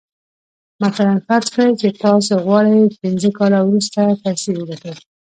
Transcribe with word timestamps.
مثلاً 0.85 1.15
فرض 1.27 1.47
کړئ 1.53 1.71
چې 1.81 1.87
تاسې 2.03 2.33
غواړئ 2.45 2.77
پينځه 3.01 3.29
کاله 3.37 3.59
وروسته 3.63 4.01
پيسې 4.23 4.49
وګټئ. 4.53 4.93